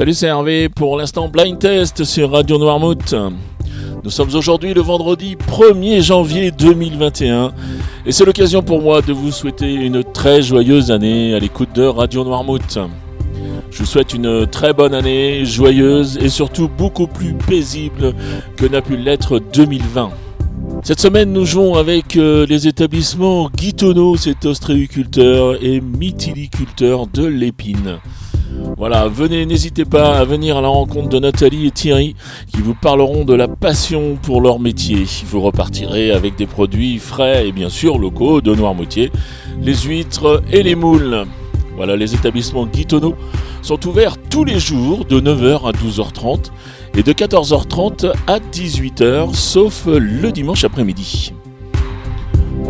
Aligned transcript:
Salut, 0.00 0.14
c'est 0.14 0.28
Hervé 0.28 0.70
pour 0.70 0.96
l'instant 0.96 1.28
Blind 1.28 1.58
Test 1.58 2.04
sur 2.04 2.30
Radio 2.30 2.56
Noirmouth. 2.56 3.14
Nous 4.02 4.08
sommes 4.08 4.34
aujourd'hui 4.34 4.72
le 4.72 4.80
vendredi 4.80 5.36
1er 5.36 6.00
janvier 6.00 6.50
2021 6.52 7.52
et 8.06 8.10
c'est 8.10 8.24
l'occasion 8.24 8.62
pour 8.62 8.80
moi 8.80 9.02
de 9.02 9.12
vous 9.12 9.30
souhaiter 9.30 9.70
une 9.70 10.02
très 10.02 10.40
joyeuse 10.40 10.90
année 10.90 11.34
à 11.34 11.38
l'écoute 11.38 11.74
de 11.74 11.82
Radio 11.82 12.24
Noirmouth. 12.24 12.78
Je 13.70 13.78
vous 13.78 13.84
souhaite 13.84 14.14
une 14.14 14.46
très 14.46 14.72
bonne 14.72 14.94
année, 14.94 15.44
joyeuse 15.44 16.16
et 16.16 16.30
surtout 16.30 16.68
beaucoup 16.68 17.06
plus 17.06 17.34
paisible 17.34 18.14
que 18.56 18.64
n'a 18.64 18.80
pu 18.80 18.96
l'être 18.96 19.38
2020. 19.52 20.12
Cette 20.82 21.00
semaine, 21.00 21.30
nous 21.30 21.44
jouons 21.44 21.74
avec 21.74 22.16
euh, 22.16 22.46
les 22.46 22.66
établissements 22.66 23.50
Guitonneau, 23.54 24.16
cet 24.16 24.46
ostréiculteur, 24.46 25.62
et 25.62 25.82
Mytiliculteur 25.82 27.06
de 27.06 27.26
l'Épine. 27.26 27.98
Voilà, 28.76 29.08
venez, 29.08 29.46
n'hésitez 29.46 29.84
pas 29.84 30.18
à 30.18 30.24
venir 30.24 30.56
à 30.56 30.60
la 30.60 30.68
rencontre 30.68 31.08
de 31.08 31.18
Nathalie 31.18 31.66
et 31.66 31.70
Thierry 31.70 32.16
qui 32.46 32.62
vous 32.62 32.74
parleront 32.74 33.24
de 33.24 33.34
la 33.34 33.46
passion 33.46 34.16
pour 34.20 34.40
leur 34.40 34.58
métier. 34.58 35.04
Vous 35.26 35.40
repartirez 35.40 36.12
avec 36.12 36.36
des 36.36 36.46
produits 36.46 36.98
frais 36.98 37.48
et 37.48 37.52
bien 37.52 37.68
sûr 37.68 37.98
locaux 37.98 38.40
de 38.40 38.54
Noirmoutier, 38.54 39.12
les 39.60 39.74
huîtres 39.74 40.42
et 40.50 40.62
les 40.62 40.74
moules. 40.74 41.26
Voilà, 41.76 41.96
les 41.96 42.14
établissements 42.14 42.66
Guitonneau 42.66 43.14
sont 43.62 43.86
ouverts 43.86 44.16
tous 44.30 44.44
les 44.44 44.58
jours 44.58 45.04
de 45.04 45.20
9h 45.20 45.68
à 45.68 45.72
12h30 45.72 46.50
et 46.94 47.02
de 47.02 47.12
14h30 47.12 48.12
à 48.26 48.38
18h, 48.38 49.34
sauf 49.34 49.86
le 49.86 50.32
dimanche 50.32 50.64
après-midi. 50.64 51.32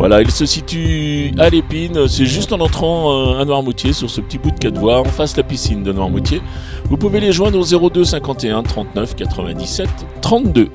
Voilà, 0.01 0.19
il 0.23 0.31
se 0.31 0.47
situe 0.47 1.31
à 1.37 1.51
l'épine, 1.51 2.07
c'est 2.07 2.25
juste 2.25 2.51
en 2.53 2.59
entrant 2.59 3.35
euh, 3.35 3.39
à 3.39 3.45
Noirmoutier 3.45 3.93
sur 3.93 4.09
ce 4.09 4.19
petit 4.19 4.39
bout 4.39 4.49
de 4.49 4.79
voies, 4.79 4.99
en 4.99 5.03
face 5.03 5.35
de 5.35 5.41
la 5.41 5.47
piscine 5.47 5.83
de 5.83 5.91
Noirmoutier. 5.91 6.41
Vous 6.85 6.97
pouvez 6.97 7.19
les 7.19 7.31
joindre 7.31 7.59
au 7.59 7.89
02 7.89 8.03
51 8.03 8.63
39 8.63 9.15
97 9.15 9.87
32. 10.21 10.69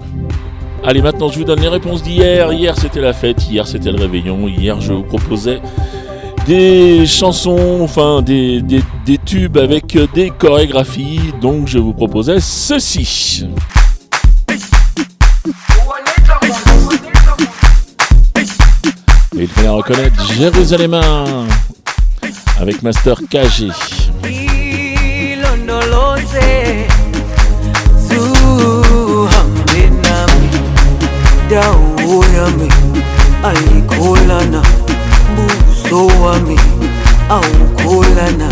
Allez, 0.84 1.02
maintenant 1.02 1.28
je 1.28 1.40
vous 1.40 1.45
donne 1.45 1.59
les 1.59 1.66
réponses 1.66 2.04
d'hier. 2.04 2.52
Hier 2.52 2.78
c'était 2.78 3.01
la 3.01 3.12
fête, 3.12 3.51
hier 3.51 3.66
c'était 3.66 3.90
le 3.90 3.98
réveillon, 3.98 4.46
hier 4.46 4.80
je 4.80 4.92
vous 4.92 5.02
proposais 5.02 5.60
des 6.46 7.04
chansons, 7.04 7.80
enfin 7.80 8.23
des 8.23 8.62
tubes 9.24 9.56
avec 9.56 9.98
des 10.14 10.30
chorégraphies, 10.30 11.32
donc 11.40 11.66
je 11.66 11.79
vous 11.79 11.95
proposais 11.95 12.38
ceci. 12.38 13.45
Fallait 19.66 19.78
reconnaître 19.78 20.32
Jérusalem 20.34 20.95
avec 22.60 22.84
Master 22.84 23.16
KG. 23.28 23.73
dawo 31.50 32.24
yami 32.36 32.68
ayikholana 33.45 34.62
buso 35.34 36.06
wami 36.23 36.56
awukholana 37.28 38.48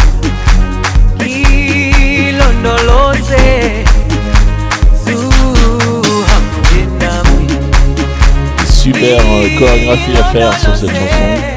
Chorégraphie 9.58 10.16
à 10.18 10.24
faire 10.32 10.58
sur 10.58 10.74
cette 10.76 10.90
chanson. 10.90 11.54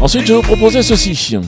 Ensuite, 0.00 0.26
je 0.26 0.34
vous 0.34 0.42
proposer 0.42 0.82
ceci. 0.82 1.38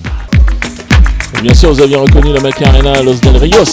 Bien 1.43 1.55
sûr, 1.55 1.73
vous 1.73 1.83
aviez 1.83 1.97
reconnu 1.97 2.33
la 2.33 2.41
Macarena 2.41 3.03
Los 3.03 3.17
del 3.17 3.37
Rios. 3.37 3.65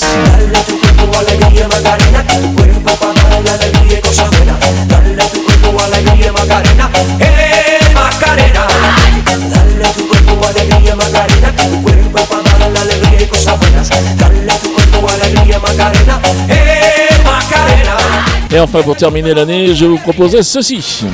Et 18.53 18.59
enfin, 18.59 18.81
pour 18.81 18.97
terminer 18.97 19.33
l'année, 19.33 19.73
je 19.73 19.85
vous 19.85 19.97
proposais 19.97 20.43
ceci. 20.43 21.05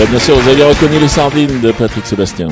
Et 0.00 0.06
bien 0.06 0.18
sûr, 0.18 0.34
vous 0.34 0.48
aviez 0.48 0.64
reconnu 0.64 0.98
les 0.98 1.08
sardines 1.08 1.60
de 1.60 1.72
Patrick 1.72 2.06
Sébastien. 2.06 2.48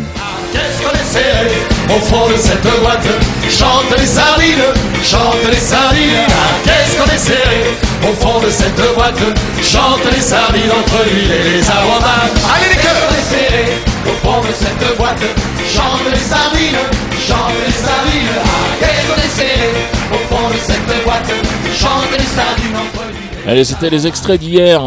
Au 1.89 2.01
fond 2.01 2.29
de 2.29 2.37
cette 2.37 2.61
boîte 2.83 3.07
Chante 3.49 3.99
les 3.99 4.05
sardines, 4.05 4.69
chante 5.03 5.51
les 5.51 5.59
sardines. 5.59 6.27
Ah, 6.29 6.61
Qu'est-ce 6.63 6.99
qu'on 6.99 7.11
est 7.11 7.17
serré 7.17 7.65
au 8.07 8.13
fond 8.13 8.41
de 8.41 8.51
cette 8.51 8.95
boîte 8.95 9.19
Chante 9.63 10.05
les 10.15 10.21
sardines 10.21 10.71
entre 10.71 11.05
l'huile 11.09 11.33
et 11.33 11.57
les 11.57 11.71
aromates. 11.71 12.37
Allez 12.55 12.69
les 12.75 12.83
cœurs. 12.83 13.09
est 13.17 13.35
serré 13.35 13.65
au 14.05 14.27
fond 14.27 14.41
de 14.43 14.53
cette 14.53 14.97
boîte 14.99 15.23
Chante 15.75 16.05
les 16.13 16.21
sardines, 16.21 16.85
chante 17.27 17.57
les 17.67 17.73
sardines. 17.73 18.37
Ah, 18.45 18.49
Qu'est-ce 18.79 19.09
qu'on 19.09 19.21
est 19.23 19.35
serré 19.41 19.71
au 20.13 20.35
fond 20.35 20.49
de 20.51 20.59
cette 20.59 21.05
boîte 21.05 21.33
Chante 21.81 22.11
les 22.13 22.27
sardines 22.27 22.77
entre 22.77 23.05
l'huile 23.09 23.51
Allez, 23.51 23.65
c'était 23.65 23.89
les 23.89 24.07
extraits 24.07 24.39
d'hier. 24.39 24.83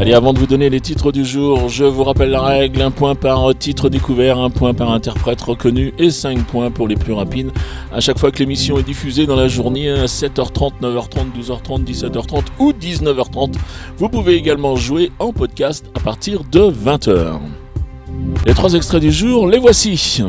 Allez, 0.00 0.14
avant 0.14 0.32
de 0.32 0.38
vous 0.38 0.46
donner 0.46 0.70
les 0.70 0.80
titres 0.80 1.12
du 1.12 1.26
jour, 1.26 1.68
je 1.68 1.84
vous 1.84 2.04
rappelle 2.04 2.30
la 2.30 2.40
règle, 2.40 2.80
un 2.80 2.90
point 2.90 3.14
par 3.14 3.54
titre 3.54 3.90
découvert, 3.90 4.38
un 4.38 4.48
point 4.48 4.72
par 4.72 4.92
interprète 4.92 5.42
reconnu 5.42 5.92
et 5.98 6.10
5 6.10 6.42
points 6.46 6.70
pour 6.70 6.88
les 6.88 6.96
plus 6.96 7.12
rapides. 7.12 7.50
À 7.92 8.00
chaque 8.00 8.18
fois 8.18 8.30
que 8.30 8.38
l'émission 8.38 8.78
est 8.78 8.82
diffusée 8.82 9.26
dans 9.26 9.36
la 9.36 9.46
journée 9.46 9.90
à 9.90 10.06
7h30, 10.06 10.80
9h30, 10.80 11.38
12h30, 11.38 11.84
17h30 11.84 12.44
ou 12.58 12.72
19h30, 12.72 13.56
vous 13.98 14.08
pouvez 14.08 14.36
également 14.36 14.74
jouer 14.74 15.12
en 15.18 15.34
podcast 15.34 15.84
à 15.94 16.00
partir 16.00 16.44
de 16.50 16.60
20h. 16.60 17.38
Les 18.46 18.54
trois 18.54 18.72
extraits 18.72 19.02
du 19.02 19.12
jour, 19.12 19.48
les 19.48 19.58
voici. 19.58 20.24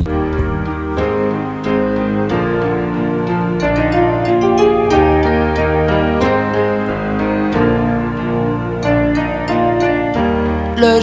Le 10.82 11.00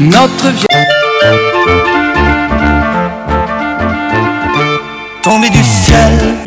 Notre 0.00 0.48
vie 0.50 0.64
tombé 5.22 5.48
du 5.48 5.62
ciel. 5.62 5.96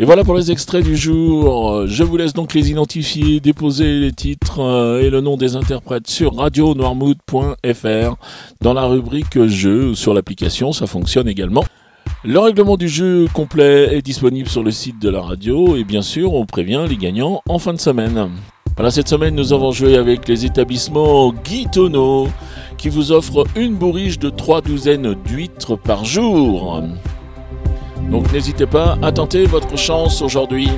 Et 0.00 0.04
voilà 0.04 0.22
pour 0.24 0.34
les 0.34 0.50
extraits 0.50 0.84
du 0.84 0.96
jour. 0.96 1.86
Je 1.86 2.04
vous 2.04 2.16
laisse 2.16 2.32
donc 2.32 2.54
les 2.54 2.70
identifier, 2.70 3.40
déposer 3.40 3.98
les 3.98 4.12
titres 4.12 4.60
euh, 4.60 5.02
et 5.02 5.10
le 5.10 5.20
nom 5.20 5.36
des 5.36 5.56
interprètes 5.56 6.06
sur 6.06 6.36
radionoirmout.fr 6.36 8.16
dans 8.60 8.72
la 8.72 8.84
rubrique 8.84 9.44
jeu 9.46 9.88
ou 9.88 9.94
sur 9.94 10.14
l'application, 10.14 10.72
ça 10.72 10.86
fonctionne 10.86 11.28
également. 11.28 11.64
Le 12.24 12.40
règlement 12.40 12.76
du 12.76 12.88
jeu 12.88 13.28
complet 13.32 13.96
est 13.96 14.02
disponible 14.02 14.48
sur 14.48 14.64
le 14.64 14.72
site 14.72 15.00
de 15.00 15.08
la 15.08 15.20
radio 15.20 15.76
et 15.76 15.84
bien 15.84 16.02
sûr 16.02 16.34
on 16.34 16.46
prévient 16.46 16.84
les 16.88 16.96
gagnants 16.96 17.42
en 17.48 17.60
fin 17.60 17.72
de 17.72 17.78
semaine. 17.78 18.30
Voilà, 18.76 18.90
cette 18.90 19.08
semaine 19.08 19.36
nous 19.36 19.52
avons 19.52 19.70
joué 19.70 19.96
avec 19.96 20.26
les 20.26 20.44
établissements 20.44 21.32
Guitonneau 21.32 22.26
qui 22.76 22.88
vous 22.88 23.12
offrent 23.12 23.44
une 23.54 23.76
bourriche 23.76 24.18
de 24.18 24.30
trois 24.30 24.62
douzaines 24.62 25.14
d'huîtres 25.14 25.76
par 25.76 26.04
jour. 26.04 26.82
Donc 28.10 28.32
n'hésitez 28.32 28.66
pas 28.66 28.98
à 29.00 29.12
tenter 29.12 29.46
votre 29.46 29.78
chance 29.78 30.20
aujourd'hui. 30.20 30.70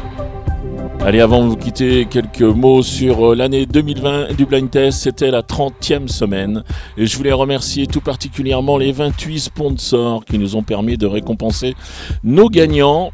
Allez, 1.02 1.20
avant 1.20 1.42
de 1.42 1.48
vous 1.48 1.56
quitter, 1.56 2.04
quelques 2.04 2.42
mots 2.42 2.82
sur 2.82 3.32
euh, 3.32 3.34
l'année 3.34 3.64
2020 3.64 4.36
du 4.36 4.44
Blind 4.44 4.70
Test. 4.70 5.00
C'était 5.00 5.30
la 5.30 5.40
30e 5.40 6.08
semaine. 6.08 6.62
Et 6.98 7.06
je 7.06 7.16
voulais 7.16 7.32
remercier 7.32 7.86
tout 7.86 8.02
particulièrement 8.02 8.76
les 8.76 8.92
28 8.92 9.40
sponsors 9.40 10.26
qui 10.26 10.38
nous 10.38 10.56
ont 10.56 10.62
permis 10.62 10.98
de 10.98 11.06
récompenser 11.06 11.74
nos 12.22 12.50
gagnants. 12.50 13.12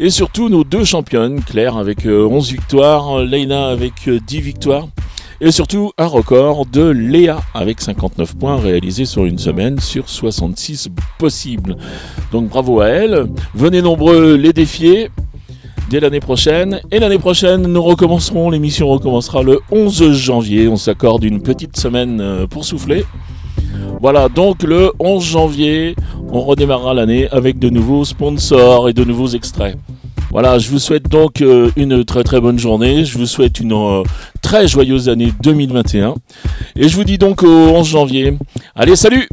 Et 0.00 0.08
surtout 0.08 0.48
nos 0.48 0.64
deux 0.64 0.84
championnes, 0.84 1.42
Claire 1.42 1.76
avec 1.76 2.06
euh, 2.06 2.26
11 2.26 2.50
victoires, 2.50 3.18
Leïna 3.18 3.68
avec 3.68 4.08
euh, 4.08 4.20
10 4.26 4.40
victoires. 4.40 4.88
Et 5.42 5.52
surtout 5.52 5.92
un 5.98 6.06
record 6.06 6.64
de 6.64 6.88
Léa 6.88 7.40
avec 7.52 7.82
59 7.82 8.36
points 8.36 8.56
réalisés 8.56 9.04
sur 9.04 9.26
une 9.26 9.38
semaine 9.38 9.78
sur 9.78 10.08
66 10.08 10.88
possibles. 11.18 11.76
Donc 12.32 12.48
bravo 12.48 12.80
à 12.80 12.88
elle. 12.88 13.26
Venez 13.54 13.82
nombreux 13.82 14.34
les 14.34 14.54
défier 14.54 15.10
dès 15.88 16.00
l'année 16.00 16.20
prochaine. 16.20 16.80
Et 16.90 16.98
l'année 16.98 17.18
prochaine, 17.18 17.62
nous 17.62 17.82
recommencerons, 17.82 18.50
l'émission 18.50 18.88
recommencera 18.88 19.42
le 19.42 19.60
11 19.70 20.12
janvier. 20.12 20.68
On 20.68 20.76
s'accorde 20.76 21.24
une 21.24 21.42
petite 21.42 21.76
semaine 21.76 22.20
euh, 22.20 22.46
pour 22.46 22.64
souffler. 22.64 23.04
Voilà, 24.00 24.28
donc 24.28 24.62
le 24.62 24.92
11 24.98 25.24
janvier, 25.24 25.96
on 26.30 26.40
redémarrera 26.40 26.94
l'année 26.94 27.28
avec 27.30 27.58
de 27.58 27.68
nouveaux 27.68 28.04
sponsors 28.04 28.88
et 28.88 28.92
de 28.92 29.04
nouveaux 29.04 29.28
extraits. 29.28 29.76
Voilà, 30.30 30.58
je 30.58 30.70
vous 30.70 30.78
souhaite 30.78 31.08
donc 31.08 31.40
euh, 31.40 31.70
une 31.76 32.04
très 32.04 32.22
très 32.22 32.40
bonne 32.40 32.58
journée. 32.58 33.04
Je 33.04 33.16
vous 33.16 33.26
souhaite 33.26 33.60
une 33.60 33.72
euh, 33.72 34.02
très 34.42 34.68
joyeuse 34.68 35.08
année 35.08 35.32
2021. 35.42 36.14
Et 36.76 36.88
je 36.88 36.96
vous 36.96 37.04
dis 37.04 37.18
donc 37.18 37.42
au 37.42 37.46
11 37.48 37.86
janvier. 37.86 38.36
Allez, 38.74 38.94
salut 38.94 39.28